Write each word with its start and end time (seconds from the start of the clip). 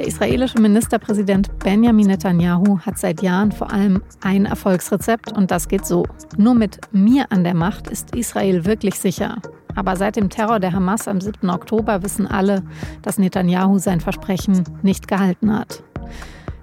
Der 0.00 0.06
israelische 0.06 0.58
Ministerpräsident 0.58 1.50
Benjamin 1.58 2.06
Netanyahu 2.06 2.78
hat 2.78 2.98
seit 2.98 3.20
Jahren 3.20 3.52
vor 3.52 3.70
allem 3.70 4.02
ein 4.22 4.46
Erfolgsrezept 4.46 5.36
und 5.36 5.50
das 5.50 5.68
geht 5.68 5.84
so. 5.84 6.06
Nur 6.38 6.54
mit 6.54 6.80
mir 6.90 7.30
an 7.30 7.44
der 7.44 7.52
Macht 7.52 7.88
ist 7.88 8.14
Israel 8.16 8.64
wirklich 8.64 8.94
sicher. 8.98 9.36
Aber 9.74 9.96
seit 9.96 10.16
dem 10.16 10.30
Terror 10.30 10.58
der 10.58 10.72
Hamas 10.72 11.06
am 11.06 11.20
7. 11.20 11.50
Oktober 11.50 12.02
wissen 12.02 12.26
alle, 12.26 12.62
dass 13.02 13.18
Netanyahu 13.18 13.78
sein 13.78 14.00
Versprechen 14.00 14.64
nicht 14.82 15.06
gehalten 15.06 15.54
hat. 15.54 15.82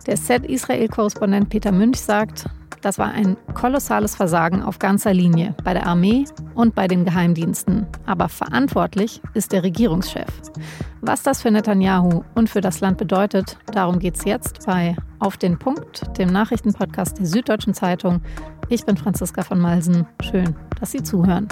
Der 0.08 0.18
Set-Israel-Korrespondent 0.18 1.50
Peter 1.50 1.72
Münch 1.72 2.00
sagt, 2.00 2.46
das 2.88 2.98
war 2.98 3.12
ein 3.12 3.36
kolossales 3.54 4.16
Versagen 4.16 4.64
auf 4.64 4.80
ganzer 4.80 5.14
Linie 5.14 5.54
bei 5.66 5.74
der 5.74 5.86
Armee 5.86 6.24
und 6.56 6.74
bei 6.74 6.88
den 6.88 7.04
Geheimdiensten. 7.04 7.86
Aber 8.06 8.30
verantwortlich 8.30 9.22
ist 9.34 9.52
der 9.52 9.64
Regierungschef. 9.64 10.30
Was 11.02 11.22
das 11.22 11.42
für 11.42 11.52
Netanyahu 11.52 12.24
und 12.34 12.50
für 12.50 12.62
das 12.62 12.80
Land 12.80 12.98
bedeutet, 12.98 13.58
darum 13.74 14.00
geht 14.00 14.16
es 14.16 14.24
jetzt 14.24 14.66
bei 14.66 14.96
Auf 15.20 15.36
den 15.36 15.60
Punkt, 15.60 16.18
dem 16.18 16.32
Nachrichtenpodcast 16.32 17.20
der 17.20 17.26
Süddeutschen 17.26 17.74
Zeitung. 17.74 18.22
Ich 18.70 18.86
bin 18.86 18.96
Franziska 18.96 19.44
von 19.44 19.60
Malsen. 19.60 20.08
Schön, 20.22 20.56
dass 20.80 20.94
Sie 20.94 21.04
zuhören. 21.04 21.50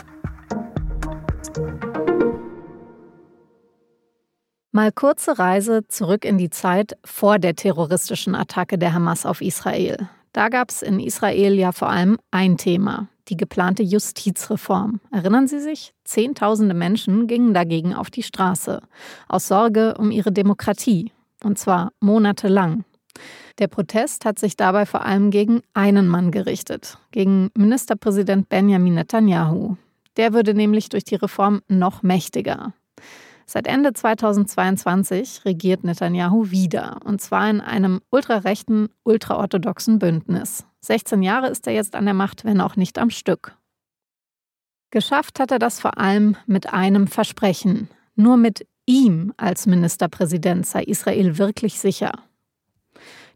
Mal 4.71 4.93
kurze 4.93 5.37
Reise 5.37 5.85
zurück 5.89 6.23
in 6.23 6.37
die 6.37 6.49
Zeit 6.49 6.97
vor 7.03 7.39
der 7.39 7.55
terroristischen 7.55 8.35
Attacke 8.35 8.77
der 8.77 8.93
Hamas 8.93 9.25
auf 9.25 9.41
Israel. 9.41 10.07
Da 10.35 10.49
gab 10.49 10.69
es 10.69 10.81
in 10.81 10.99
Israel 10.99 11.53
ja 11.53 11.71
vor 11.71 11.89
allem 11.89 12.17
ein 12.29 12.57
Thema, 12.57 13.07
die 13.29 13.37
geplante 13.37 13.83
Justizreform. 13.83 14.99
Erinnern 15.09 15.47
Sie 15.47 15.61
sich? 15.61 15.93
Zehntausende 16.03 16.75
Menschen 16.75 17.27
gingen 17.27 17.53
dagegen 17.53 17.93
auf 17.93 18.09
die 18.09 18.21
Straße, 18.21 18.81
aus 19.29 19.47
Sorge 19.47 19.95
um 19.97 20.11
ihre 20.11 20.33
Demokratie, 20.33 21.13
und 21.41 21.57
zwar 21.57 21.93
monatelang. 22.01 22.83
Der 23.59 23.67
Protest 23.67 24.25
hat 24.25 24.37
sich 24.37 24.57
dabei 24.57 24.85
vor 24.85 25.05
allem 25.05 25.31
gegen 25.31 25.61
einen 25.73 26.09
Mann 26.09 26.31
gerichtet, 26.31 26.97
gegen 27.11 27.49
Ministerpräsident 27.55 28.49
Benjamin 28.49 28.95
Netanyahu. 28.95 29.77
Der 30.17 30.33
würde 30.33 30.53
nämlich 30.53 30.89
durch 30.89 31.05
die 31.05 31.15
Reform 31.15 31.61
noch 31.69 32.03
mächtiger. 32.03 32.73
Seit 33.47 33.67
Ende 33.67 33.93
2022 33.93 35.45
regiert 35.45 35.83
Netanyahu 35.83 36.49
wieder, 36.49 36.99
und 37.05 37.21
zwar 37.21 37.47
in 37.49 37.61
einem 37.61 38.01
ultrarechten, 38.09 38.89
ultraorthodoxen 39.03 39.99
Bündnis. 39.99 40.65
16 40.81 41.21
Jahre 41.21 41.47
ist 41.49 41.67
er 41.67 41.73
jetzt 41.73 41.95
an 41.95 42.05
der 42.05 42.15
Macht, 42.15 42.43
wenn 42.43 42.59
auch 42.59 42.75
nicht 42.75 42.97
am 42.97 43.11
Stück. 43.11 43.55
Geschafft 44.89 45.39
hat 45.39 45.51
er 45.51 45.59
das 45.59 45.79
vor 45.79 45.97
allem 45.99 46.37
mit 46.47 46.73
einem 46.73 47.07
Versprechen. 47.07 47.89
Nur 48.15 48.37
mit 48.37 48.65
ihm 48.85 49.33
als 49.37 49.67
Ministerpräsident 49.67 50.65
sei 50.65 50.83
Israel 50.83 51.37
wirklich 51.37 51.79
sicher. 51.79 52.13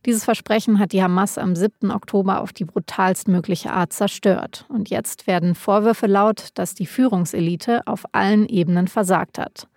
Dieses 0.05 0.23
Versprechen 0.23 0.79
hat 0.79 0.93
die 0.93 1.03
Hamas 1.03 1.37
am 1.37 1.55
7. 1.55 1.91
Oktober 1.91 2.41
auf 2.41 2.53
die 2.53 2.65
brutalstmögliche 2.65 3.73
Art 3.73 3.91
zerstört. 3.93 4.65
Und 4.69 4.89
jetzt 4.89 5.27
werden 5.27 5.55
Vorwürfe 5.55 6.07
laut, 6.07 6.49
dass 6.53 6.73
die 6.73 6.85
Führungselite 6.85 7.85
auf 7.85 8.05
allen 8.13 8.47
Ebenen 8.47 8.87
versagt 8.87 9.37
hat. 9.37 9.67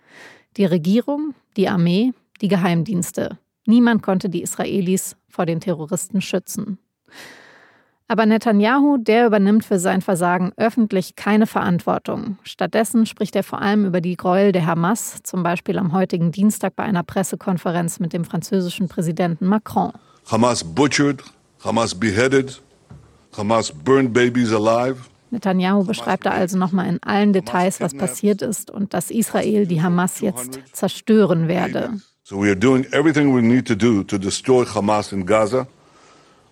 Die 0.57 0.65
Regierung, 0.65 1.33
die 1.57 1.67
Armee, 1.67 2.13
die 2.41 2.47
Geheimdienste. 2.47 3.37
Niemand 3.65 4.03
konnte 4.03 4.29
die 4.29 4.41
Israelis 4.41 5.15
vor 5.29 5.45
den 5.45 5.59
Terroristen 5.59 6.21
schützen. 6.21 6.77
Aber 8.07 8.25
Netanyahu, 8.25 8.97
der 8.97 9.25
übernimmt 9.25 9.65
für 9.65 9.79
sein 9.79 10.01
Versagen 10.01 10.51
öffentlich 10.57 11.15
keine 11.15 11.47
Verantwortung. 11.47 12.37
Stattdessen 12.43 13.05
spricht 13.05 13.35
er 13.35 13.43
vor 13.43 13.61
allem 13.61 13.85
über 13.85 14.01
die 14.01 14.17
Gräuel 14.17 14.51
der 14.51 14.65
Hamas, 14.65 15.23
zum 15.23 15.41
Beispiel 15.41 15.79
am 15.79 15.93
heutigen 15.93 16.31
Dienstag 16.31 16.75
bei 16.75 16.83
einer 16.83 17.03
Pressekonferenz 17.03 17.99
mit 17.99 18.13
dem 18.13 18.25
französischen 18.25 18.89
Präsidenten 18.89 19.47
Macron. 19.47 19.93
Hamas 20.29 20.63
butchered, 20.63 21.23
Hamas 21.63 21.95
beheaded, 21.95 22.61
Hamas 23.35 23.71
burned 23.71 24.13
babies 24.13 24.51
alive. 24.51 24.97
Netanyahu 25.33 25.83
beschreibt 25.83 26.25
da 26.25 26.31
also 26.31 26.57
nochmal 26.57 26.87
in 26.87 27.01
allen 27.03 27.33
Details, 27.33 27.81
was 27.81 27.93
passiert 27.93 28.41
ist 28.41 28.71
und 28.71 28.93
dass 28.93 29.11
Israel 29.11 29.65
die 29.65 29.81
Hamas 29.81 30.21
jetzt 30.21 30.59
zerstören 30.71 31.47
werde. 31.47 31.89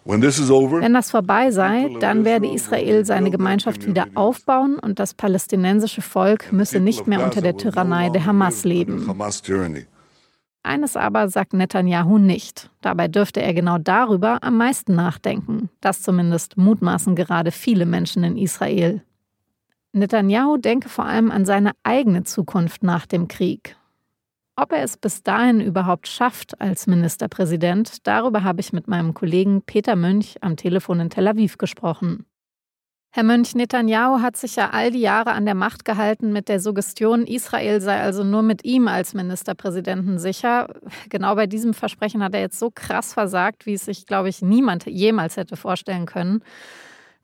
Wenn 0.03 0.93
das 0.93 1.11
vorbei 1.11 1.51
sei, 1.51 1.95
dann 1.99 2.25
werde 2.25 2.47
Israel 2.47 3.05
seine 3.05 3.29
Gemeinschaft 3.29 3.85
wieder 3.85 4.07
aufbauen 4.15 4.79
und 4.79 4.99
das 4.99 5.13
palästinensische 5.13 6.01
Volk 6.01 6.51
müsse 6.51 6.79
nicht 6.79 7.05
mehr 7.05 7.23
unter 7.23 7.41
der 7.41 7.55
Tyrannei 7.55 8.09
der 8.09 8.25
Hamas 8.25 8.63
leben. 8.63 9.05
Eines 10.63 10.95
aber 10.95 11.27
sagt 11.27 11.53
Netanyahu 11.53 12.17
nicht. 12.17 12.69
Dabei 12.81 13.07
dürfte 13.07 13.41
er 13.41 13.53
genau 13.53 13.77
darüber 13.79 14.43
am 14.43 14.57
meisten 14.57 14.95
nachdenken. 14.95 15.69
Das 15.81 16.01
zumindest 16.03 16.57
mutmaßen 16.57 17.15
gerade 17.15 17.51
viele 17.51 17.85
Menschen 17.85 18.23
in 18.23 18.37
Israel. 18.37 19.03
Netanyahu 19.93 20.57
denke 20.57 20.87
vor 20.87 21.05
allem 21.05 21.31
an 21.31 21.45
seine 21.45 21.71
eigene 21.83 22.23
Zukunft 22.23 22.83
nach 22.83 23.05
dem 23.05 23.27
Krieg. 23.27 23.75
Ob 24.55 24.71
er 24.71 24.83
es 24.83 24.97
bis 24.97 25.23
dahin 25.23 25.59
überhaupt 25.59 26.07
schafft 26.07 26.61
als 26.61 26.85
Ministerpräsident, 26.85 28.05
darüber 28.05 28.43
habe 28.43 28.59
ich 28.61 28.73
mit 28.73 28.87
meinem 28.87 29.13
Kollegen 29.13 29.63
Peter 29.63 29.95
Münch 29.95 30.35
am 30.41 30.55
Telefon 30.55 30.99
in 30.99 31.09
Tel 31.09 31.27
Aviv 31.27 31.57
gesprochen. 31.57 32.25
Herr 33.13 33.23
Mönch, 33.23 33.55
Netanyahu 33.55 34.21
hat 34.21 34.37
sich 34.37 34.55
ja 34.55 34.69
all 34.69 34.89
die 34.89 35.01
Jahre 35.01 35.33
an 35.33 35.43
der 35.43 35.53
Macht 35.53 35.83
gehalten 35.83 36.31
mit 36.31 36.47
der 36.47 36.61
Suggestion, 36.61 37.27
Israel 37.27 37.81
sei 37.81 37.99
also 37.99 38.23
nur 38.23 38.41
mit 38.41 38.63
ihm 38.63 38.87
als 38.87 39.13
Ministerpräsidenten 39.13 40.17
sicher. 40.17 40.69
Genau 41.09 41.35
bei 41.35 41.45
diesem 41.45 41.73
Versprechen 41.73 42.23
hat 42.23 42.33
er 42.33 42.39
jetzt 42.39 42.57
so 42.57 42.71
krass 42.73 43.13
versagt, 43.13 43.65
wie 43.65 43.73
es 43.73 43.83
sich, 43.83 44.05
glaube 44.05 44.29
ich, 44.29 44.41
niemand 44.41 44.85
jemals 44.85 45.35
hätte 45.35 45.57
vorstellen 45.57 46.05
können. 46.05 46.41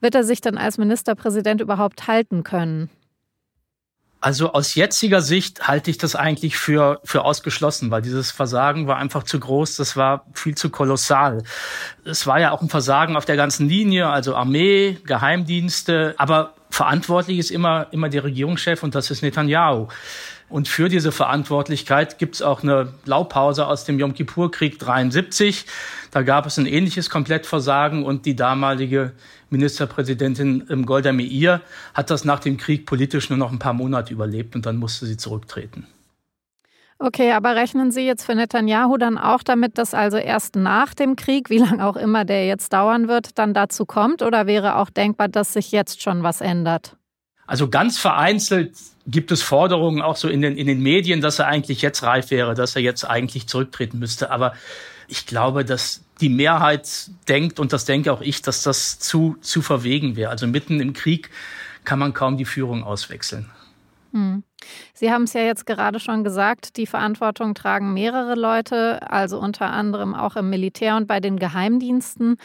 Wird 0.02 0.14
er 0.14 0.26
sich 0.26 0.42
dann 0.42 0.58
als 0.58 0.78
Ministerpräsident 0.78 1.62
überhaupt 1.62 2.08
halten 2.08 2.44
können? 2.44 2.90
Also 4.20 4.54
aus 4.54 4.74
jetziger 4.74 5.22
Sicht 5.22 5.68
halte 5.68 5.92
ich 5.92 6.00
das 6.00 6.16
eigentlich 6.16 6.58
für, 6.58 7.00
für 7.04 7.24
ausgeschlossen, 7.24 7.92
weil 7.92 8.02
dieses 8.02 8.32
Versagen 8.32 8.88
war 8.88 8.98
einfach 8.98 9.24
zu 9.24 9.40
groß, 9.40 9.76
das 9.76 9.96
war 9.96 10.26
viel 10.34 10.56
zu 10.56 10.72
kolossal. 10.72 11.44
Es 12.04 12.26
war 12.26 12.40
ja 12.40 12.52
auch 12.52 12.62
ein 12.62 12.70
Versagen 12.70 13.16
auf 13.16 13.26
der 13.26 13.36
ganzen 13.36 13.70
Linie, 13.70 14.10
also 14.10 14.36
Armee, 14.36 14.98
Geheimdienste, 15.06 16.16
aber 16.18 16.54
verantwortlich 16.78 17.40
ist 17.40 17.50
immer, 17.50 17.88
immer 17.90 18.08
der 18.08 18.24
Regierungschef 18.24 18.84
und 18.84 18.94
das 18.94 19.10
ist 19.10 19.24
Netanyahu. 19.24 19.88
Und 20.48 20.68
für 20.68 20.90
diese 20.90 21.12
Verantwortlichkeit 21.12 22.20
gibt 22.20 22.36
es 22.36 22.42
auch 22.44 22.62
eine 22.62 22.94
Blaupause 23.04 23.66
aus 23.66 23.84
dem 23.84 23.98
Yom 23.98 24.14
Kippur-Krieg 24.14 24.78
73. 24.78 25.66
Da 26.12 26.22
gab 26.22 26.46
es 26.46 26.58
ein 26.60 26.68
ähnliches 26.68 27.10
Komplettversagen 27.10 28.06
und 28.06 28.28
die 28.28 28.36
damalige 28.36 29.14
Ministerpräsidentin 29.50 30.86
Golda 30.86 31.12
Meir 31.14 31.62
hat 31.96 32.12
das 32.12 32.26
nach 32.26 32.40
dem 32.40 32.58
Krieg 32.58 32.86
politisch 32.86 33.30
nur 33.30 33.40
noch 33.40 33.52
ein 33.52 33.60
paar 33.60 33.74
Monate 33.74 34.14
überlebt 34.14 34.56
und 34.56 34.68
dann 34.68 34.78
musste 34.78 35.08
sie 35.08 35.18
zurücktreten. 35.18 35.88
Okay, 37.00 37.32
aber 37.32 37.56
rechnen 37.56 37.92
Sie 37.92 38.02
jetzt 38.02 38.26
für 38.26 38.34
Netanyahu 38.34 38.98
dann 38.98 39.20
auch 39.20 39.44
damit, 39.44 39.78
dass 39.78 39.94
also 39.94 40.18
erst 40.18 40.56
nach 40.56 40.96
dem 40.96 41.16
Krieg, 41.16 41.50
wie 41.50 41.60
lange 41.60 41.86
auch 41.86 41.96
immer 41.96 42.26
der 42.26 42.48
jetzt 42.48 42.74
dauern 42.74 43.08
wird, 43.08 43.38
dann 43.38 43.54
dazu 43.54 43.86
kommt? 43.86 44.24
Oder 44.24 44.48
wäre 44.48 44.78
auch 44.78 44.90
denkbar, 44.90 45.28
dass 45.28 45.54
sich 45.54 45.72
jetzt 45.72 46.02
schon 46.02 46.24
was 46.24 46.42
ändert? 46.42 46.98
Also 47.46 47.70
ganz 47.70 47.98
vereinzelt 48.00 48.76
gibt 49.06 49.32
es 49.32 49.42
Forderungen 49.42 50.02
auch 50.02 50.18
so 50.18 50.28
in 50.28 50.42
den, 50.42 50.58
in 50.58 50.68
den 50.68 50.82
Medien, 50.82 51.22
dass 51.22 51.40
er 51.40 51.48
eigentlich 51.48 51.82
jetzt 51.82 52.04
reif 52.04 52.32
wäre, 52.32 52.56
dass 52.56 52.76
er 52.76 52.82
jetzt 52.82 53.06
eigentlich 53.06 53.48
zurücktreten 53.48 54.00
müsste. 54.00 54.32
Aber 54.32 54.54
ich 55.08 55.26
glaube, 55.26 55.64
dass 55.64 56.04
die 56.20 56.30
Mehrheit 56.30 57.10
denkt, 57.30 57.60
und 57.60 57.74
das 57.74 57.86
denke 57.86 58.12
auch 58.12 58.22
ich, 58.22 58.42
dass 58.42 58.64
das 58.64 59.00
zu, 59.00 59.38
zu 59.42 59.62
verwegen 59.62 60.16
wäre. 60.16 60.32
Also 60.32 60.48
mitten 60.48 60.82
im 60.82 60.94
Krieg 60.94 61.30
kann 61.86 62.00
man 62.00 62.14
kaum 62.14 62.38
die 62.38 62.46
Führung 62.46 62.84
auswechseln. 62.84 63.50
Hm. 64.12 64.44
Sie 64.94 65.12
haben 65.12 65.24
es 65.24 65.34
ja 65.34 65.42
jetzt 65.42 65.66
gerade 65.66 66.00
schon 66.00 66.24
gesagt, 66.24 66.78
die 66.78 66.88
Verantwortung 66.88 67.54
tragen 67.54 67.94
mehrere 67.94 68.36
Leute, 68.36 69.12
also 69.12 69.40
unter 69.40 69.72
anderem 69.72 70.16
auch 70.16 70.36
im 70.36 70.50
Militär 70.50 70.96
und 70.96 71.08
bei 71.08 71.20
den 71.20 71.38
Geheimdiensten. 71.38 72.38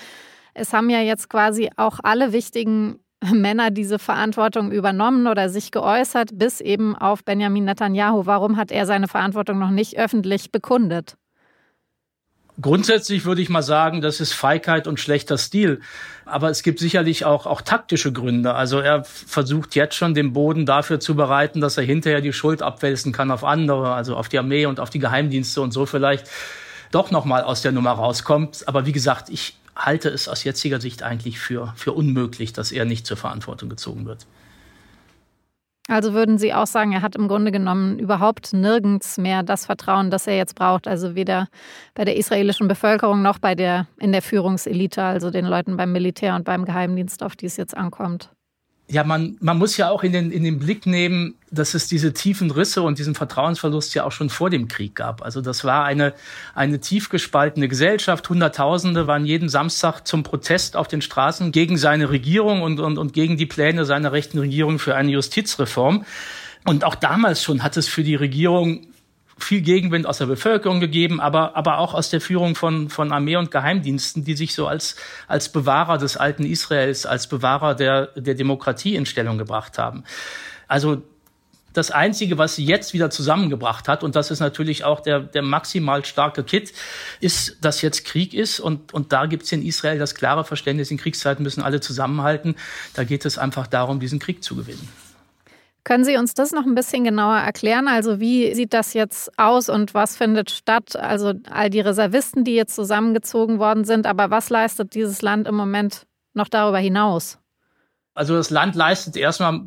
Es 0.55 0.73
haben 0.73 0.91
ja 0.91 1.01
jetzt 1.01 1.31
quasi 1.31 1.71
auch 1.77 1.99
alle 2.03 2.33
wichtigen 2.33 2.99
Männer 3.33 3.71
diese 3.71 3.99
Verantwortung 3.99 4.73
übernommen 4.73 5.27
oder 5.27 5.49
sich 5.49 5.71
geäußert, 5.71 6.31
bis 6.35 6.61
eben 6.61 6.97
auf 6.97 7.25
Benjamin 7.25 7.65
Netanyahu. 7.65 8.27
Warum 8.27 8.57
hat 8.57 8.71
er 8.71 8.87
seine 8.87 9.09
Verantwortung 9.09 9.59
noch 9.59 9.71
nicht 9.71 9.99
öffentlich 9.99 10.53
bekundet? 10.53 11.17
Grundsätzlich 12.61 13.25
würde 13.25 13.41
ich 13.41 13.49
mal 13.49 13.63
sagen, 13.63 14.03
das 14.03 14.21
ist 14.21 14.35
Feigheit 14.35 14.87
und 14.87 15.01
schlechter 15.01 15.39
Stil. 15.39 15.81
Aber 16.27 16.51
es 16.51 16.63
gibt 16.63 16.79
sicherlich 16.79 17.25
auch, 17.25 17.47
auch 17.47 17.63
taktische 17.63 18.13
Gründe. 18.13 18.55
Also 18.55 18.79
er 18.79 19.05
versucht 19.05 19.75
jetzt 19.75 19.95
schon 19.95 20.13
den 20.13 20.33
Boden 20.35 20.67
dafür 20.67 21.01
zu 21.01 21.15
bereiten, 21.15 21.61
dass 21.61 21.79
er 21.79 21.85
hinterher 21.85 22.21
die 22.21 22.33
Schuld 22.33 22.63
abwälzen 22.63 23.13
kann 23.13 23.31
auf 23.31 23.43
andere, 23.43 23.95
also 23.95 24.17
auf 24.17 24.29
die 24.29 24.39
Armee 24.39 24.67
und 24.67 24.81
auf 24.81 24.91
die 24.91 24.99
Geheimdienste 24.99 25.63
und 25.63 25.73
so 25.73 25.87
vielleicht 25.87 26.29
doch 26.91 27.11
nochmal 27.11 27.43
aus 27.43 27.63
der 27.63 27.73
Nummer 27.73 27.93
rauskommt. 27.93 28.69
Aber 28.69 28.85
wie 28.85 28.93
gesagt, 28.93 29.31
ich 29.31 29.57
halte 29.75 30.11
es 30.11 30.29
aus 30.29 30.45
jetziger 30.45 30.81
Sicht 30.81 31.03
eigentlich 31.03 31.39
für, 31.39 31.73
für 31.77 31.93
unmöglich, 31.93 32.53
dass 32.53 32.71
er 32.71 32.85
nicht 32.85 33.07
zur 33.07 33.17
Verantwortung 33.17 33.71
gezogen 33.71 34.05
wird. 34.05 34.27
Also 35.89 36.15
würden 36.15 36.39
Sie 36.39 36.55
auch 36.55 36.67
sagen, 36.67 36.93
er 36.93 37.03
hat 37.03 37.17
im 37.17 37.27
Grunde 37.27 37.51
genommen 37.51 37.99
überhaupt 37.99 38.53
nirgends 38.53 39.19
mehr 39.19 39.43
das 39.43 39.67
Vertrauen, 39.67 40.11
das 40.11 40.27
er 40.29 40.37
jetzt 40.37 40.55
braucht, 40.55 40.87
also 40.87 41.17
weder 41.17 41.49
bei 41.95 42.05
der 42.05 42.17
israelischen 42.17 42.69
Bevölkerung 42.69 43.21
noch 43.23 43.39
bei 43.39 43.57
der 43.57 43.89
in 43.99 44.13
der 44.13 44.23
Führungselite, 44.23 45.03
also 45.03 45.31
den 45.31 45.45
Leuten 45.45 45.77
beim 45.77 45.91
Militär 45.91 46.37
und 46.37 46.45
beim 46.45 46.65
Geheimdienst, 46.65 47.23
auf 47.23 47.35
die 47.35 47.47
es 47.47 47.57
jetzt 47.57 47.77
ankommt. 47.77 48.31
Ja, 48.93 49.05
man, 49.05 49.39
man 49.41 49.57
muss 49.57 49.79
ja 49.79 49.89
auch 49.89 50.03
in 50.03 50.13
den, 50.13 50.31
in 50.31 50.45
den 50.45 50.59
Blick 50.59 50.85
nehmen, 50.85 51.35
dass 51.51 51.73
es 51.73 51.89
diese 51.89 52.13
tiefen 52.13 52.51
Risse 52.51 52.83
und 52.83 52.99
diesen 52.99 53.15
Vertrauensverlust 53.15 53.95
ja 53.95 54.05
auch 54.05 54.13
schon 54.13 54.29
vor 54.29 54.51
dem 54.51 54.69
Krieg 54.69 54.95
gab. 54.95 55.23
Also 55.23 55.41
das 55.41 55.65
war 55.65 55.87
eine, 55.87 56.13
eine 56.55 56.79
tief 56.79 57.09
gespaltene 57.09 57.69
Gesellschaft. 57.69 58.29
Hunderttausende 58.29 59.07
waren 59.07 59.25
jeden 59.25 59.49
Samstag 59.49 60.03
zum 60.07 60.25
Protest 60.25 60.77
auf 60.77 60.89
den 60.89 61.01
Straßen 61.01 61.53
gegen 61.53 61.79
seine 61.79 62.11
Regierung 62.11 62.61
und, 62.61 62.81
und, 62.81 62.99
und 62.99 63.15
gegen 63.15 63.39
die 63.39 63.47
Pläne 63.47 63.87
seiner 63.87 64.13
rechten 64.13 64.39
Regierung 64.39 64.79
für 64.79 64.95
eine 64.95 65.13
Justizreform. 65.13 66.05
Und 66.67 66.85
auch 66.85 66.95
damals 66.95 67.43
schon 67.43 67.63
hat 67.63 67.79
es 67.79 67.89
für 67.89 68.05
die 68.05 68.15
Regierung 68.15 68.87
viel 69.39 69.61
Gegenwind 69.61 70.07
aus 70.07 70.19
der 70.19 70.27
Bevölkerung 70.27 70.81
gegeben, 70.81 71.21
aber, 71.21 71.57
aber 71.57 71.79
auch 71.79 71.95
aus 71.95 72.11
der 72.11 72.21
Führung 72.21 72.55
von, 72.55 72.89
von 72.91 73.13
Armee 73.13 73.37
und 73.37 73.51
Geheimdiensten, 73.51 74.25
die 74.25 74.35
sich 74.35 74.55
so 74.55 74.67
als, 74.67 74.97
als 75.29 75.51
Bewahrer 75.51 75.99
des 75.99 76.17
alten 76.17 76.45
Israels, 76.45 77.07
als 77.07 77.27
Bewahrer 77.27 77.75
der, 77.75 78.07
der 78.17 78.35
Demokratie 78.35 78.95
in 78.95 79.07
Stellung 79.07 79.39
gebracht 79.39 79.79
haben. 79.79 80.05
Also 80.69 81.03
das 81.73 81.91
Einzige, 81.91 82.39
was 82.39 82.55
sie 82.55 82.65
jetzt 82.65 82.93
wieder 82.93 83.11
zusammengebracht 83.11 83.89
hat, 83.89 84.05
und 84.05 84.15
das 84.15 84.31
ist 84.31 84.41
natürlich 84.41 84.85
auch 84.85 85.01
der, 85.01 85.21
der 85.21 85.43
maximal 85.43 86.05
starke 86.05 86.45
Kit, 86.45 86.73
ist, 87.21 87.57
dass 87.63 87.83
jetzt 87.83 88.05
Krieg 88.05 88.35
ist. 88.35 88.61
Und, 88.61 88.93
und 88.93 89.13
da 89.13 89.27
gibt 89.27 89.45
es 89.45 89.53
in 89.53 89.65
Israel 89.65 89.99
das 89.99 90.15
klare 90.15 90.45
Verständnis, 90.45 90.91
in 90.91 90.99
Kriegszeiten 90.99 91.43
müssen 91.43 91.63
alle 91.63 91.81
zusammenhalten. 91.81 92.57
Da 92.95 93.05
geht 93.05 93.25
es 93.25 93.39
einfach 93.39 93.67
darum, 93.67 94.01
diesen 94.01 94.19
Krieg 94.19 94.45
zu 94.45 94.57
gewinnen. 94.57 94.89
Können 95.85 96.05
Sie 96.05 96.17
uns 96.17 96.35
das 96.35 96.53
noch 96.53 96.65
ein 96.65 96.77
bisschen 96.77 97.03
genauer 97.03 97.39
erklären? 97.39 97.89
Also 97.89 98.21
wie 98.21 98.55
sieht 98.55 98.73
das 98.73 98.95
jetzt 98.95 99.37
aus 99.37 99.69
und 99.69 99.95
was 99.95 100.17
findet 100.17 100.51
statt? 100.51 100.95
Also 100.95 101.35
all 101.51 101.71
die 101.71 101.81
Reservisten, 101.81 102.45
die 102.45 102.55
jetzt 102.55 102.77
zusammengezogen 102.77 103.59
worden 103.59 103.85
sind, 103.85 104.07
aber 104.07 104.31
was 104.31 104.49
leistet 104.49 104.95
dieses 104.95 105.23
Land 105.23 105.49
im 105.49 105.57
Moment 105.57 106.07
noch 106.35 106.49
darüber 106.49 106.79
hinaus? 106.79 107.39
Also 108.15 108.35
das 108.35 108.51
Land 108.51 108.77
leistet 108.77 109.17
erstmal 109.17 109.63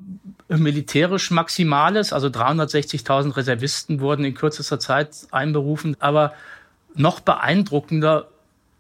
militärisch 0.48 1.32
Maximales, 1.32 2.14
also 2.14 2.28
360.000 2.28 3.36
Reservisten 3.36 4.00
wurden 4.00 4.24
in 4.24 4.36
kürzester 4.36 4.80
Zeit 4.80 5.28
einberufen, 5.32 5.98
aber 6.00 6.34
noch 6.94 7.20
beeindruckender 7.20 8.28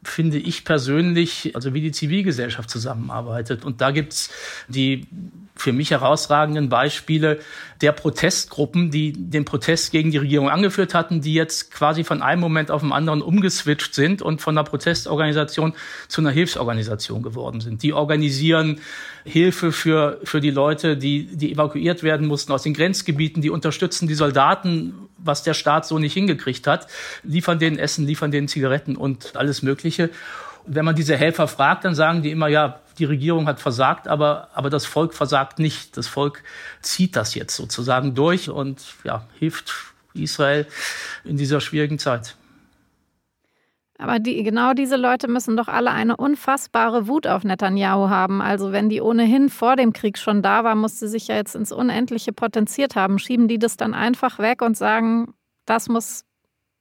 finde 0.08 0.38
ich 0.38 0.64
persönlich, 0.64 1.56
also 1.56 1.74
wie 1.74 1.82
die 1.82 1.92
Zivilgesellschaft 1.92 2.70
zusammenarbeitet. 2.70 3.66
Und 3.66 3.82
da 3.82 3.92
gibt's 3.92 4.32
die 4.68 5.08
für 5.56 5.72
mich 5.72 5.92
herausragenden 5.92 6.70
Beispiele 6.70 7.40
der 7.82 7.94
Protestgruppen, 7.94 8.92
die 8.92 9.14
den 9.14 9.46
Protest 9.46 9.92
gegen 9.92 10.12
die 10.12 10.18
Regierung 10.18 10.50
angeführt 10.50 10.94
hatten, 10.94 11.22
die 11.22 11.34
jetzt 11.34 11.72
quasi 11.72 12.04
von 12.04 12.22
einem 12.22 12.42
Moment 12.42 12.72
auf 12.72 12.82
den 12.82 12.92
anderen 12.92 13.22
umgeswitcht 13.22 13.96
sind 13.96 14.22
und 14.22 14.42
von 14.42 14.58
einer 14.58 14.66
Protestorganisation 14.66 15.74
zu 16.08 16.22
einer 16.22 16.32
Hilfsorganisation 16.32 17.24
geworden 17.24 17.62
sind. 17.62 17.84
Die 17.84 17.94
organisieren 17.94 18.80
Hilfe 19.26 19.72
für, 19.72 20.20
für 20.24 20.40
die 20.40 20.52
Leute, 20.52 20.96
die, 20.96 21.26
die 21.26 21.52
evakuiert 21.52 22.04
werden 22.04 22.28
mussten 22.28 22.52
aus 22.52 22.62
den 22.62 22.76
Grenzgebieten, 22.76 23.42
die 23.42 23.50
unterstützen 23.50 24.08
die 24.08 24.14
Soldaten, 24.14 24.94
was 25.18 25.42
der 25.42 25.56
Staat 25.56 25.88
so 25.88 25.98
nicht 25.98 26.14
hingekriegt 26.14 26.68
hat, 26.68 26.88
liefern 27.24 27.58
denen 27.58 27.80
Essen, 27.80 28.06
liefern 28.06 28.30
denen 28.30 28.48
Zigaretten 28.48 28.96
und 28.96 29.36
alles 29.36 29.64
Mögliche. 29.64 30.12
Wenn 30.68 30.86
man 30.86 30.96
diese 30.96 31.18
Helfer 31.18 31.48
fragt, 31.48 31.86
dann 31.86 31.96
sagen 31.96 32.22
die 32.22 32.30
immer, 32.30 32.48
ja, 32.48 32.80
die 33.00 33.06
Regierung 33.06 33.48
hat 33.48 33.60
versagt, 33.60 34.08
aber, 34.08 34.50
aber 34.54 34.70
das 34.70 34.86
Volk 34.86 35.16
versagt 35.16 35.58
nicht. 35.58 35.98
Das 35.98 36.08
Volk 36.08 36.44
zieht 36.82 37.16
das 37.16 37.34
jetzt 37.34 37.56
sozusagen 37.56 38.14
durch 38.14 38.50
und 38.50 38.82
ja, 39.04 39.28
hilft 39.40 39.74
Israel 40.14 40.68
in 41.24 41.36
dieser 41.36 41.62
schwierigen 41.62 41.98
Zeit. 41.98 42.36
Aber 43.98 44.20
die, 44.20 44.44
genau 44.44 44.74
diese 44.74 44.98
Leute 44.98 45.30
müssen 45.30 45.56
doch 45.56 45.70
alle 45.70 45.92
eine 45.92 46.18
unfassbare 46.18 47.08
Wut 47.08 47.28
auf 47.28 47.44
Netanyahu 47.44 48.10
haben. 48.10 48.42
Also 48.42 48.72
wenn 48.72 48.90
die 48.90 49.02
ohnehin 49.02 49.50
vor 49.50 49.78
dem 49.78 49.94
Krieg 49.94 50.18
schon 50.18 50.42
da 50.42 50.64
war, 50.66 50.76
musste 50.76 51.08
sich 51.08 51.28
ja 51.28 51.36
jetzt 51.36 51.56
ins 51.56 51.72
Unendliche 51.72 52.34
potenziert 52.34 52.96
haben. 52.96 53.20
Schieben 53.20 53.48
die 53.48 53.58
das 53.58 53.78
dann 53.78 53.94
einfach 53.94 54.40
weg 54.40 54.62
und 54.62 54.76
sagen, 54.76 55.34
das 55.66 55.88
muss 55.88 56.26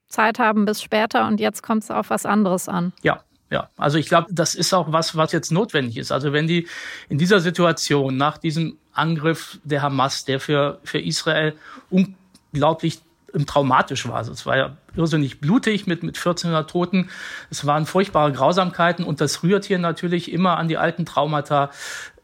Zeit 0.09 0.39
haben 0.39 0.65
bis 0.65 0.83
später 0.83 1.27
und 1.27 1.41
jetzt 1.41 1.63
kommt 1.63 1.85
es 1.85 1.91
auf 1.91 2.11
was 2.11 2.27
anderes 2.27 2.69
an? 2.69 2.93
Ja, 3.03 3.23
ja, 3.51 3.71
also 3.77 3.99
ich 3.99 4.09
glaube, 4.09 4.29
das 4.33 4.57
ist 4.57 4.73
auch 4.75 4.91
was, 4.91 5.17
was 5.17 5.31
jetzt 5.31 5.53
notwendig 5.53 5.97
ist. 5.97 6.11
Also 6.11 6.33
wenn 6.33 6.49
die 6.49 6.67
in 7.09 7.19
dieser 7.19 7.39
Situation 7.39 8.17
nach 8.17 8.39
diesem 8.39 8.79
Angriff 8.93 9.61
der 9.63 9.83
Hamas, 9.83 10.25
der 10.25 10.41
für, 10.41 10.81
für 10.83 11.01
Israel 11.01 11.55
unglaublich 11.91 13.01
traumatisch 13.47 14.09
war. 14.09 14.17
Also 14.17 14.33
es 14.33 14.47
war 14.47 14.57
ja 14.57 14.77
irrsinnig 14.97 15.41
blutig 15.41 15.87
mit, 15.87 16.03
mit 16.03 16.17
1400 16.17 16.71
Toten. 16.71 17.11
Es 17.51 17.67
waren 17.67 17.87
furchtbare 17.87 18.33
Grausamkeiten 18.33 19.05
und 19.05 19.21
das 19.21 19.43
rührt 19.43 19.65
hier 19.65 19.79
natürlich 19.79 20.33
immer 20.33 20.57
an 20.57 20.69
die 20.69 20.77
alten 20.77 21.05
Traumata 21.05 21.71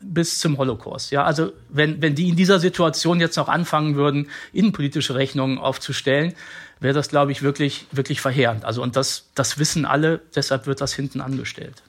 bis 0.00 0.38
zum 0.38 0.56
Holocaust. 0.56 1.10
Ja, 1.10 1.24
also 1.24 1.52
wenn, 1.68 2.00
wenn 2.00 2.14
die 2.14 2.28
in 2.28 2.36
dieser 2.36 2.58
Situation 2.58 3.20
jetzt 3.20 3.36
noch 3.36 3.48
anfangen 3.48 3.96
würden, 3.96 4.28
innenpolitische 4.52 5.14
Rechnungen 5.14 5.58
aufzustellen, 5.58 6.34
wäre 6.80 6.94
das, 6.94 7.08
glaube 7.08 7.32
ich, 7.32 7.42
wirklich, 7.42 7.86
wirklich 7.92 8.20
verheerend. 8.20 8.64
Also, 8.64 8.82
und 8.82 8.96
das, 8.96 9.28
das 9.34 9.58
wissen 9.58 9.84
alle, 9.84 10.20
deshalb 10.34 10.66
wird 10.66 10.80
das 10.80 10.94
hinten 10.94 11.20
angestellt. 11.20 11.82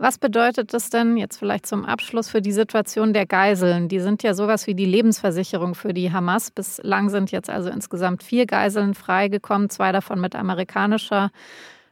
Was 0.00 0.16
bedeutet 0.16 0.74
das 0.74 0.90
denn 0.90 1.16
jetzt 1.16 1.38
vielleicht 1.38 1.66
zum 1.66 1.84
Abschluss 1.84 2.28
für 2.28 2.40
die 2.40 2.52
Situation 2.52 3.12
der 3.12 3.26
Geiseln? 3.26 3.88
Die 3.88 3.98
sind 3.98 4.22
ja 4.22 4.32
sowas 4.32 4.68
wie 4.68 4.76
die 4.76 4.84
Lebensversicherung 4.84 5.74
für 5.74 5.92
die 5.92 6.12
Hamas. 6.12 6.52
Bislang 6.52 7.08
sind 7.08 7.32
jetzt 7.32 7.50
also 7.50 7.68
insgesamt 7.68 8.22
vier 8.22 8.46
Geiseln 8.46 8.94
freigekommen, 8.94 9.70
zwei 9.70 9.90
davon 9.90 10.20
mit 10.20 10.36
amerikanischer 10.36 11.30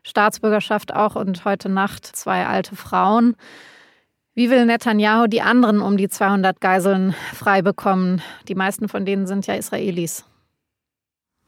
Staatsbürgerschaft 0.05 0.94
auch 0.94 1.17
und 1.17 1.44
heute 1.44 1.69
Nacht 1.69 2.06
zwei 2.06 2.47
alte 2.47 2.76
Frauen. 2.76 3.35
Wie 4.35 4.50
will 4.50 4.67
Netanyahu 4.67 5.26
die 5.26 5.43
anderen 5.43 5.81
um 5.81 5.97
die 5.97 6.08
200 6.08 6.61
Geiseln 6.61 7.12
frei 7.35 7.61
bekommen? 7.61 8.23
Die 8.47 8.55
meisten 8.55 8.88
von 8.88 9.05
denen 9.05 9.26
sind 9.26 9.49
ja 9.49 9.55
Israelis. 9.55 10.25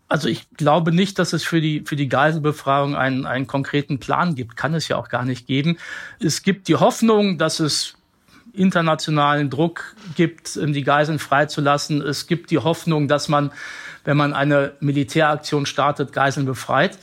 Also 0.09 0.29
ich 0.29 0.49
glaube 0.57 0.91
nicht, 0.91 1.19
dass 1.19 1.35
es 1.35 1.45
für 1.45 1.61
die, 1.61 1.83
für 1.85 1.97
die 1.97 2.09
Geiselbefreiung 2.09 2.97
einen, 2.97 3.27
einen 3.27 3.47
konkreten 3.47 3.99
Plan 3.99 4.35
gibt. 4.35 4.57
Kann 4.57 4.75
es 4.75 4.89
ja 4.89 4.97
auch 4.97 5.11
gar 5.11 5.25
nicht 5.25 5.47
geben. 5.47 5.77
Es 6.19 6.43
gibt 6.43 6.69
die 6.69 6.77
Hoffnung, 6.77 7.37
dass 7.37 7.61
es 7.61 7.95
internationalen 8.55 9.51
Druck 9.51 9.95
gibt, 10.17 10.57
die 10.57 10.83
Geiseln 10.83 11.19
freizulassen. 11.19 12.01
Es 12.01 12.27
gibt 12.27 12.51
die 12.51 12.59
Hoffnung, 12.59 13.07
dass 13.07 13.29
man, 13.29 13.53
wenn 14.05 14.17
man 14.17 14.33
eine 14.33 14.73
Militäraktion 14.81 15.67
startet, 15.67 16.12
Geiseln 16.12 16.47
befreit. 16.47 16.99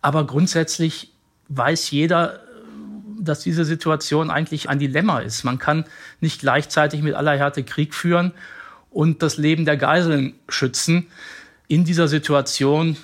Aber 0.00 0.26
grundsätzlich 0.26 1.12
weiß 1.48 1.90
jeder, 1.90 2.40
dass 3.20 3.40
diese 3.40 3.64
Situation 3.64 4.30
eigentlich 4.30 4.68
ein 4.68 4.78
Dilemma 4.78 5.20
ist. 5.20 5.44
Man 5.44 5.58
kann 5.58 5.84
nicht 6.20 6.40
gleichzeitig 6.40 7.02
mit 7.02 7.14
aller 7.14 7.36
Härte 7.36 7.64
Krieg 7.64 7.94
führen 7.94 8.32
und 8.90 9.22
das 9.22 9.36
Leben 9.36 9.64
der 9.66 9.76
Geiseln 9.76 10.34
schützen 10.48 11.06
in 11.68 11.84
dieser 11.84 12.08
Situation 12.08 12.96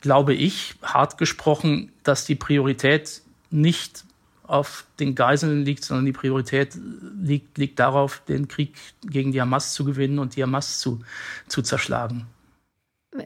glaube 0.00 0.34
ich, 0.34 0.74
hart 0.82 1.18
gesprochen, 1.18 1.90
dass 2.04 2.24
die 2.24 2.36
Priorität 2.36 3.22
nicht 3.50 4.04
auf 4.44 4.86
den 5.00 5.16
Geiseln 5.16 5.64
liegt, 5.64 5.82
sondern 5.84 6.06
die 6.06 6.12
Priorität 6.12 6.78
liegt, 7.20 7.58
liegt 7.58 7.80
darauf, 7.80 8.22
den 8.28 8.46
Krieg 8.46 8.76
gegen 9.02 9.32
die 9.32 9.40
Hamas 9.40 9.74
zu 9.74 9.84
gewinnen 9.84 10.20
und 10.20 10.36
die 10.36 10.44
Hamas 10.44 10.78
zu, 10.78 11.00
zu 11.48 11.62
zerschlagen. 11.62 12.26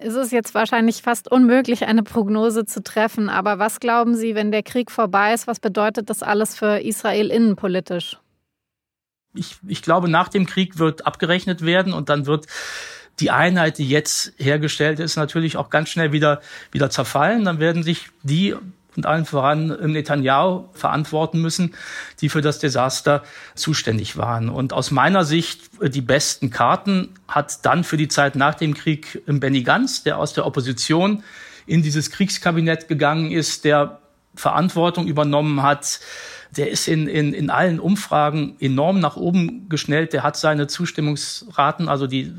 Es 0.00 0.14
ist 0.14 0.32
jetzt 0.32 0.54
wahrscheinlich 0.54 1.02
fast 1.02 1.30
unmöglich, 1.30 1.84
eine 1.84 2.02
Prognose 2.02 2.64
zu 2.64 2.82
treffen, 2.82 3.28
aber 3.28 3.58
was 3.58 3.80
glauben 3.80 4.14
Sie, 4.14 4.34
wenn 4.34 4.50
der 4.50 4.62
Krieg 4.62 4.90
vorbei 4.90 5.34
ist, 5.34 5.46
was 5.46 5.60
bedeutet 5.60 6.08
das 6.08 6.22
alles 6.22 6.56
für 6.56 6.80
Israel 6.80 7.30
innenpolitisch? 7.30 8.16
Ich, 9.34 9.58
ich 9.66 9.82
glaube, 9.82 10.08
nach 10.08 10.28
dem 10.28 10.46
Krieg 10.46 10.78
wird 10.78 11.06
abgerechnet 11.06 11.60
werden 11.62 11.92
und 11.92 12.08
dann 12.08 12.26
wird 12.26 12.46
die 13.20 13.30
Einheit, 13.30 13.78
die 13.78 13.88
jetzt 13.88 14.32
hergestellt 14.38 14.98
ist, 14.98 15.16
natürlich 15.16 15.56
auch 15.56 15.70
ganz 15.70 15.90
schnell 15.90 16.12
wieder, 16.12 16.40
wieder 16.72 16.90
zerfallen. 16.90 17.44
Dann 17.44 17.60
werden 17.60 17.82
sich 17.82 18.08
die 18.22 18.54
und 18.96 19.06
allen 19.06 19.24
voran 19.24 19.68
Netanyahu 19.92 20.68
verantworten 20.72 21.40
müssen, 21.40 21.74
die 22.20 22.28
für 22.28 22.40
das 22.40 22.58
Desaster 22.58 23.22
zuständig 23.54 24.16
waren. 24.16 24.48
Und 24.48 24.72
aus 24.72 24.90
meiner 24.90 25.24
Sicht 25.24 25.70
die 25.80 26.00
besten 26.00 26.50
Karten 26.50 27.14
hat 27.28 27.64
dann 27.64 27.84
für 27.84 27.96
die 27.96 28.08
Zeit 28.08 28.34
nach 28.34 28.54
dem 28.54 28.74
Krieg 28.74 29.22
Benny 29.26 29.62
Gantz, 29.62 30.02
der 30.02 30.18
aus 30.18 30.32
der 30.32 30.44
Opposition 30.44 31.22
in 31.66 31.82
dieses 31.82 32.10
Kriegskabinett 32.10 32.88
gegangen 32.88 33.30
ist, 33.30 33.64
der 33.64 34.00
Verantwortung 34.34 35.06
übernommen 35.06 35.62
hat, 35.62 36.00
der 36.56 36.70
ist 36.70 36.88
in, 36.88 37.06
in, 37.06 37.32
in 37.32 37.50
allen 37.50 37.78
Umfragen 37.78 38.56
enorm 38.60 38.98
nach 38.98 39.16
oben 39.16 39.68
geschnellt. 39.68 40.12
Der 40.12 40.22
hat 40.22 40.36
seine 40.36 40.66
Zustimmungsraten, 40.66 41.88
also 41.88 42.06
die, 42.06 42.32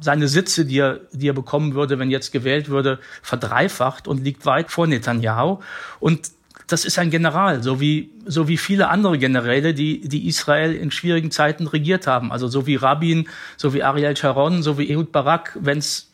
seine 0.00 0.28
Sitze, 0.28 0.64
die 0.64 0.78
er, 0.78 1.00
die 1.12 1.28
er 1.28 1.34
bekommen 1.34 1.74
würde, 1.74 1.98
wenn 1.98 2.10
jetzt 2.10 2.32
gewählt 2.32 2.68
würde, 2.68 2.98
verdreifacht 3.22 4.08
und 4.08 4.24
liegt 4.24 4.46
weit 4.46 4.70
vor 4.70 4.86
Netanyahu. 4.86 5.58
Und 6.00 6.30
das 6.66 6.84
ist 6.84 6.98
ein 6.98 7.10
General, 7.10 7.62
so 7.62 7.80
wie, 7.80 8.10
so 8.26 8.48
wie 8.48 8.56
viele 8.56 8.88
andere 8.88 9.18
Generäle, 9.18 9.74
die, 9.74 10.00
die 10.00 10.26
Israel 10.26 10.74
in 10.74 10.90
schwierigen 10.90 11.30
Zeiten 11.30 11.66
regiert 11.66 12.06
haben. 12.06 12.32
Also 12.32 12.48
so 12.48 12.66
wie 12.66 12.76
Rabin, 12.76 13.28
so 13.56 13.74
wie 13.74 13.82
Ariel 13.82 14.16
Sharon, 14.16 14.62
so 14.62 14.78
wie 14.78 14.90
Ehud 14.90 15.12
Barak. 15.12 15.56
Wenn 15.60 15.78
es 15.78 16.10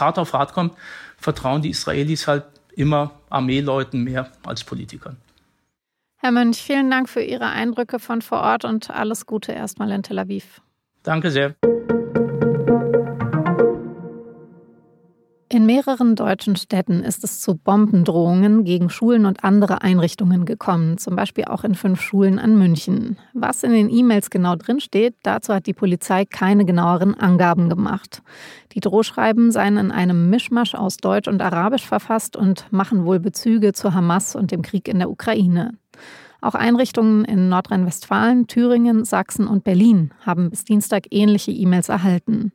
hart 0.00 0.18
auf 0.18 0.32
hart 0.32 0.52
kommt, 0.52 0.74
vertrauen 1.18 1.62
die 1.62 1.70
Israelis 1.70 2.26
halt 2.26 2.44
immer 2.74 3.12
Armeeleuten 3.28 4.04
mehr 4.04 4.30
als 4.44 4.64
Politikern. 4.64 5.16
Herr 6.20 6.32
Mönch, 6.32 6.56
vielen 6.56 6.90
Dank 6.90 7.08
für 7.08 7.22
Ihre 7.22 7.46
Eindrücke 7.46 8.00
von 8.00 8.22
vor 8.22 8.40
Ort 8.40 8.64
und 8.64 8.90
alles 8.90 9.24
Gute 9.24 9.52
erstmal 9.52 9.92
in 9.92 10.02
Tel 10.02 10.18
Aviv. 10.18 10.60
Danke 11.04 11.30
sehr. 11.30 11.54
In 15.50 15.64
mehreren 15.64 16.16
deutschen 16.16 16.56
Städten 16.56 17.04
ist 17.04 17.22
es 17.22 17.40
zu 17.40 17.54
Bombendrohungen 17.54 18.64
gegen 18.64 18.90
Schulen 18.90 19.26
und 19.26 19.44
andere 19.44 19.80
Einrichtungen 19.80 20.44
gekommen, 20.44 20.98
zum 20.98 21.14
Beispiel 21.14 21.44
auch 21.44 21.62
in 21.62 21.76
fünf 21.76 22.00
Schulen 22.00 22.38
an 22.40 22.58
München. 22.58 23.16
Was 23.32 23.62
in 23.62 23.70
den 23.70 23.88
E-Mails 23.88 24.28
genau 24.28 24.56
drinsteht, 24.56 25.14
dazu 25.22 25.54
hat 25.54 25.66
die 25.66 25.72
Polizei 25.72 26.24
keine 26.24 26.64
genaueren 26.64 27.14
Angaben 27.14 27.70
gemacht. 27.70 28.22
Die 28.72 28.80
Drohschreiben 28.80 29.52
seien 29.52 29.76
in 29.78 29.90
einem 29.92 30.28
Mischmasch 30.30 30.74
aus 30.74 30.96
Deutsch 30.96 31.28
und 31.28 31.40
Arabisch 31.40 31.86
verfasst 31.86 32.36
und 32.36 32.66
machen 32.70 33.06
wohl 33.06 33.20
Bezüge 33.20 33.72
zu 33.72 33.94
Hamas 33.94 34.34
und 34.34 34.50
dem 34.50 34.62
Krieg 34.62 34.88
in 34.88 34.98
der 34.98 35.10
Ukraine. 35.10 35.78
Auch 36.40 36.54
Einrichtungen 36.54 37.24
in 37.24 37.48
Nordrhein-Westfalen, 37.48 38.46
Thüringen, 38.46 39.04
Sachsen 39.04 39.48
und 39.48 39.64
Berlin 39.64 40.12
haben 40.24 40.50
bis 40.50 40.64
Dienstag 40.64 41.06
ähnliche 41.10 41.50
E-Mails 41.50 41.88
erhalten. 41.88 42.52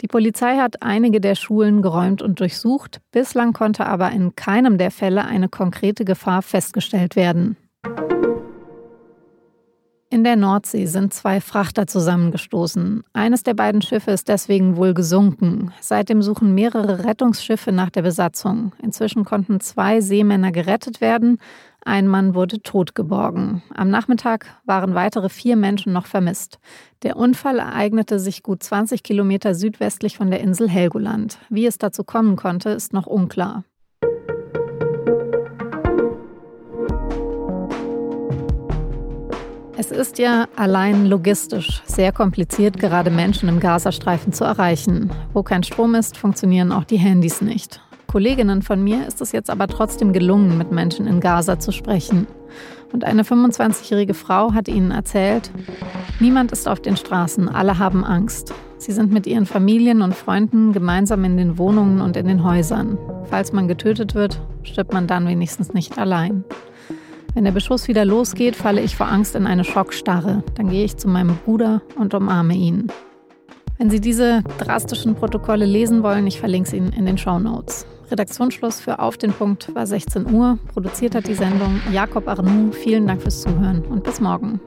Die 0.00 0.06
Polizei 0.06 0.56
hat 0.58 0.82
einige 0.82 1.20
der 1.20 1.34
Schulen 1.34 1.82
geräumt 1.82 2.22
und 2.22 2.38
durchsucht, 2.38 3.00
bislang 3.10 3.52
konnte 3.52 3.86
aber 3.86 4.12
in 4.12 4.36
keinem 4.36 4.78
der 4.78 4.90
Fälle 4.90 5.24
eine 5.24 5.48
konkrete 5.48 6.04
Gefahr 6.04 6.42
festgestellt 6.42 7.16
werden. 7.16 7.56
In 10.08 10.22
der 10.22 10.36
Nordsee 10.36 10.86
sind 10.86 11.12
zwei 11.12 11.40
Frachter 11.40 11.88
zusammengestoßen. 11.88 13.02
Eines 13.12 13.42
der 13.42 13.54
beiden 13.54 13.82
Schiffe 13.82 14.12
ist 14.12 14.28
deswegen 14.28 14.76
wohl 14.76 14.94
gesunken. 14.94 15.72
Seitdem 15.80 16.22
suchen 16.22 16.54
mehrere 16.54 17.04
Rettungsschiffe 17.04 17.72
nach 17.72 17.90
der 17.90 18.02
Besatzung. 18.02 18.72
Inzwischen 18.80 19.24
konnten 19.24 19.58
zwei 19.60 20.00
Seemänner 20.00 20.52
gerettet 20.52 21.00
werden. 21.00 21.38
Ein 21.86 22.08
Mann 22.08 22.34
wurde 22.34 22.60
totgeborgen. 22.60 23.62
Am 23.72 23.90
Nachmittag 23.90 24.46
waren 24.64 24.96
weitere 24.96 25.28
vier 25.28 25.54
Menschen 25.54 25.92
noch 25.92 26.06
vermisst. 26.06 26.58
Der 27.04 27.16
Unfall 27.16 27.60
ereignete 27.60 28.18
sich 28.18 28.42
gut 28.42 28.64
20 28.64 29.04
Kilometer 29.04 29.54
südwestlich 29.54 30.16
von 30.16 30.32
der 30.32 30.40
Insel 30.40 30.68
Helgoland. 30.68 31.38
Wie 31.48 31.64
es 31.64 31.78
dazu 31.78 32.02
kommen 32.02 32.34
konnte, 32.34 32.70
ist 32.70 32.92
noch 32.92 33.06
unklar. 33.06 33.62
Es 39.78 39.92
ist 39.92 40.18
ja 40.18 40.48
allein 40.56 41.06
logistisch 41.06 41.84
sehr 41.86 42.10
kompliziert, 42.10 42.80
gerade 42.80 43.12
Menschen 43.12 43.48
im 43.48 43.60
Gazastreifen 43.60 44.32
zu 44.32 44.42
erreichen. 44.42 45.12
Wo 45.32 45.44
kein 45.44 45.62
Strom 45.62 45.94
ist, 45.94 46.16
funktionieren 46.16 46.72
auch 46.72 46.84
die 46.84 46.98
Handys 46.98 47.42
nicht. 47.42 47.80
Kolleginnen 48.06 48.62
von 48.62 48.82
mir 48.82 49.06
ist 49.06 49.20
es 49.20 49.32
jetzt 49.32 49.50
aber 49.50 49.66
trotzdem 49.68 50.12
gelungen, 50.12 50.56
mit 50.56 50.72
Menschen 50.72 51.06
in 51.06 51.20
Gaza 51.20 51.58
zu 51.58 51.72
sprechen. 51.72 52.26
Und 52.92 53.04
eine 53.04 53.24
25-jährige 53.24 54.14
Frau 54.14 54.54
hat 54.54 54.68
ihnen 54.68 54.90
erzählt, 54.90 55.50
niemand 56.20 56.52
ist 56.52 56.68
auf 56.68 56.80
den 56.80 56.96
Straßen, 56.96 57.48
alle 57.48 57.78
haben 57.78 58.04
Angst. 58.04 58.54
Sie 58.78 58.92
sind 58.92 59.12
mit 59.12 59.26
ihren 59.26 59.46
Familien 59.46 60.02
und 60.02 60.14
Freunden 60.14 60.72
gemeinsam 60.72 61.24
in 61.24 61.36
den 61.36 61.58
Wohnungen 61.58 62.00
und 62.00 62.16
in 62.16 62.26
den 62.26 62.44
Häusern. 62.44 62.98
Falls 63.24 63.52
man 63.52 63.68
getötet 63.68 64.14
wird, 64.14 64.40
stirbt 64.62 64.92
man 64.92 65.06
dann 65.06 65.26
wenigstens 65.26 65.74
nicht 65.74 65.98
allein. 65.98 66.44
Wenn 67.34 67.44
der 67.44 67.52
Beschuss 67.52 67.88
wieder 67.88 68.04
losgeht, 68.04 68.56
falle 68.56 68.80
ich 68.80 68.96
vor 68.96 69.08
Angst 69.08 69.34
in 69.34 69.46
eine 69.46 69.64
Schockstarre. 69.64 70.42
Dann 70.54 70.70
gehe 70.70 70.84
ich 70.84 70.96
zu 70.96 71.08
meinem 71.08 71.36
Bruder 71.44 71.82
und 71.96 72.14
umarme 72.14 72.54
ihn. 72.54 72.86
Wenn 73.78 73.90
Sie 73.90 74.00
diese 74.00 74.42
drastischen 74.56 75.16
Protokolle 75.16 75.66
lesen 75.66 76.02
wollen, 76.02 76.26
ich 76.26 76.40
verlinke 76.40 76.70
sie 76.70 76.78
Ihnen 76.78 76.92
in 76.92 77.04
den 77.04 77.18
Show 77.18 77.38
Notes. 77.38 77.86
Redaktionsschluss 78.10 78.80
für 78.80 78.98
Auf 78.98 79.16
den 79.16 79.32
Punkt 79.32 79.74
war 79.74 79.86
16 79.86 80.32
Uhr. 80.32 80.58
Produziert 80.72 81.14
hat 81.14 81.26
die 81.26 81.34
Sendung 81.34 81.80
Jakob 81.92 82.28
Arnoux. 82.28 82.72
Vielen 82.72 83.06
Dank 83.06 83.22
fürs 83.22 83.42
Zuhören 83.42 83.82
und 83.84 84.04
bis 84.04 84.20
morgen. 84.20 84.60